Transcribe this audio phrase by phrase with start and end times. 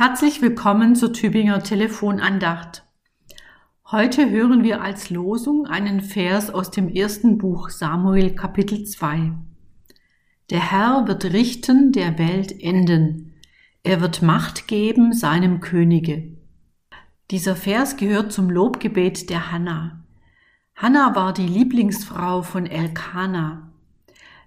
[0.00, 2.84] Herzlich willkommen zur Tübinger Telefonandacht.
[3.90, 9.32] Heute hören wir als Losung einen Vers aus dem ersten Buch Samuel Kapitel 2.
[10.50, 13.34] Der Herr wird richten der Welt enden.
[13.82, 16.38] Er wird Macht geben seinem Könige.
[17.32, 20.04] Dieser Vers gehört zum Lobgebet der Hanna.
[20.76, 23.72] Hanna war die Lieblingsfrau von Elkana.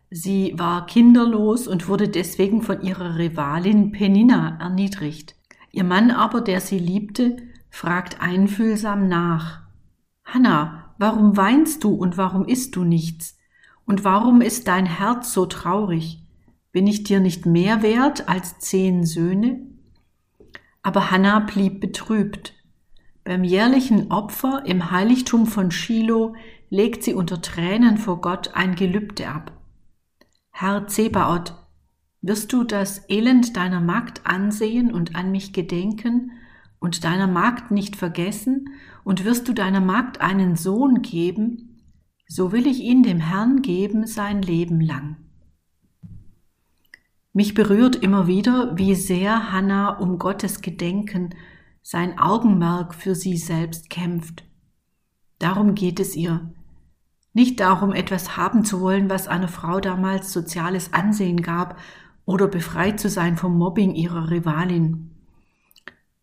[0.09, 5.35] Sie war kinderlos und wurde deswegen von ihrer Rivalin Penina erniedrigt.
[5.71, 7.37] Ihr Mann aber, der sie liebte,
[7.69, 9.61] fragt einfühlsam nach.
[10.23, 13.37] Hanna, warum weinst du und warum isst du nichts?
[13.85, 16.19] Und warum ist dein Herz so traurig?
[16.71, 19.61] Bin ich dir nicht mehr wert als zehn Söhne?
[20.83, 22.53] Aber Hanna blieb betrübt.
[23.23, 26.35] Beim jährlichen Opfer im Heiligtum von Shiloh
[26.69, 29.51] legt sie unter Tränen vor Gott ein Gelübde ab.
[30.49, 31.53] Herr Zebaoth,
[32.21, 36.31] wirst du das Elend deiner Magd ansehen und an mich gedenken
[36.79, 38.69] und deiner Magd nicht vergessen,
[39.03, 41.81] und wirst du deiner Magd einen Sohn geben,
[42.27, 45.17] so will ich ihn dem Herrn geben sein Leben lang.
[47.33, 51.33] Mich berührt immer wieder, wie sehr Hannah um Gottes Gedenken,
[51.81, 54.43] sein Augenmerk für sie selbst kämpft.
[55.39, 56.53] Darum geht es ihr.
[57.33, 61.79] Nicht darum, etwas haben zu wollen, was einer Frau damals soziales Ansehen gab
[62.25, 65.11] oder befreit zu sein vom Mobbing ihrer Rivalin.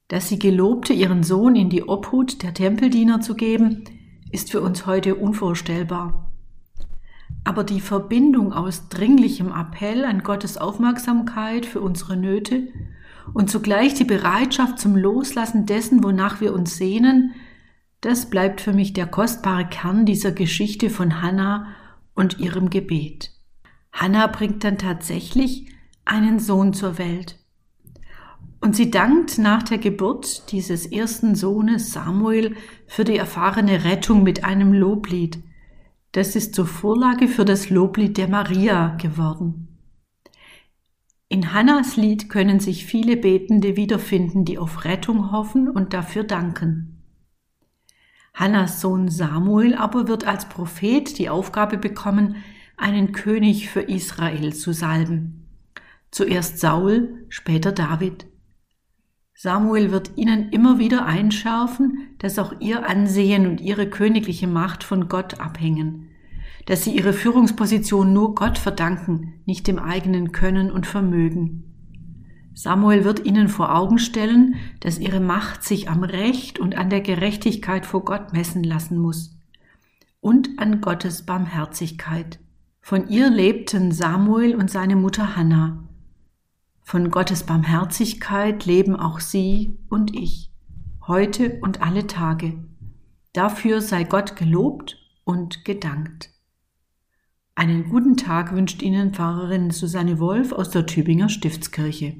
[0.08, 3.84] Dass sie gelobte, ihren Sohn in die Obhut der Tempeldiener zu geben,
[4.30, 6.32] ist für uns heute unvorstellbar.
[7.44, 12.68] Aber die Verbindung aus dringlichem Appell an Gottes Aufmerksamkeit für unsere Nöte
[13.34, 17.34] und zugleich die Bereitschaft zum Loslassen dessen, wonach wir uns sehnen,
[18.00, 21.66] das bleibt für mich der kostbare Kern dieser Geschichte von Hannah
[22.14, 23.32] und ihrem Gebet.
[23.92, 25.66] Hannah bringt dann tatsächlich
[26.08, 27.38] einen Sohn zur Welt.
[28.60, 34.44] Und sie dankt nach der Geburt dieses ersten Sohnes Samuel für die erfahrene Rettung mit
[34.44, 35.38] einem Loblied.
[36.12, 39.68] Das ist zur Vorlage für das Loblied der Maria geworden.
[41.28, 47.02] In Hannas Lied können sich viele Betende wiederfinden, die auf Rettung hoffen und dafür danken.
[48.32, 52.36] Hannas Sohn Samuel aber wird als Prophet die Aufgabe bekommen,
[52.76, 55.47] einen König für Israel zu salben.
[56.10, 58.26] Zuerst Saul, später David.
[59.34, 65.08] Samuel wird ihnen immer wieder einschärfen, dass auch ihr Ansehen und ihre königliche Macht von
[65.08, 66.08] Gott abhängen,
[66.66, 71.68] dass sie ihre Führungsposition nur Gott verdanken, nicht dem eigenen Können und Vermögen.
[72.52, 77.00] Samuel wird ihnen vor Augen stellen, dass ihre Macht sich am Recht und an der
[77.00, 79.38] Gerechtigkeit vor Gott messen lassen muss
[80.20, 82.40] und an Gottes Barmherzigkeit.
[82.80, 85.87] Von ihr lebten Samuel und seine Mutter Hannah.
[86.88, 90.50] Von Gottes Barmherzigkeit leben auch Sie und ich,
[91.06, 92.64] heute und alle Tage.
[93.34, 96.30] Dafür sei Gott gelobt und gedankt.
[97.54, 102.16] Einen guten Tag wünscht Ihnen Pfarrerin Susanne Wolf aus der Tübinger Stiftskirche.